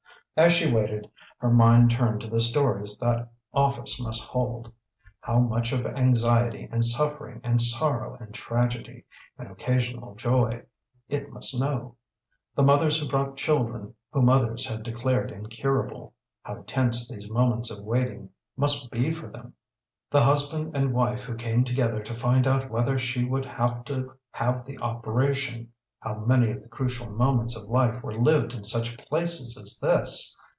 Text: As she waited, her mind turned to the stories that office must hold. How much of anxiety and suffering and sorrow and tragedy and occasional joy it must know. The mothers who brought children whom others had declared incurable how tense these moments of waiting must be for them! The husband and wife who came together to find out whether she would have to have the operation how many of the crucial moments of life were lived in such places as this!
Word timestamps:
As 0.37 0.53
she 0.53 0.71
waited, 0.71 1.11
her 1.39 1.51
mind 1.51 1.91
turned 1.91 2.21
to 2.21 2.27
the 2.29 2.39
stories 2.39 2.97
that 2.99 3.29
office 3.53 4.01
must 4.01 4.23
hold. 4.23 4.71
How 5.19 5.39
much 5.39 5.71
of 5.73 5.85
anxiety 5.85 6.67
and 6.71 6.83
suffering 6.85 7.41
and 7.43 7.61
sorrow 7.61 8.17
and 8.19 8.33
tragedy 8.33 9.03
and 9.37 9.51
occasional 9.51 10.15
joy 10.15 10.63
it 11.09 11.31
must 11.31 11.59
know. 11.59 11.97
The 12.55 12.63
mothers 12.63 12.99
who 12.99 13.07
brought 13.09 13.35
children 13.37 13.93
whom 14.13 14.29
others 14.29 14.65
had 14.65 14.81
declared 14.83 15.31
incurable 15.31 16.13
how 16.43 16.63
tense 16.65 17.07
these 17.09 17.29
moments 17.29 17.69
of 17.69 17.83
waiting 17.83 18.29
must 18.57 18.89
be 18.89 19.11
for 19.11 19.27
them! 19.27 19.53
The 20.09 20.21
husband 20.23 20.75
and 20.77 20.93
wife 20.93 21.23
who 21.23 21.35
came 21.35 21.65
together 21.65 22.01
to 22.01 22.15
find 22.15 22.47
out 22.47 22.71
whether 22.71 22.97
she 22.97 23.25
would 23.25 23.45
have 23.45 23.83
to 23.85 24.13
have 24.31 24.65
the 24.65 24.79
operation 24.79 25.73
how 26.03 26.15
many 26.15 26.49
of 26.49 26.59
the 26.63 26.67
crucial 26.67 27.07
moments 27.11 27.55
of 27.55 27.61
life 27.69 28.01
were 28.01 28.15
lived 28.17 28.55
in 28.55 28.63
such 28.63 28.97
places 28.97 29.55
as 29.55 29.77
this! 29.83 30.35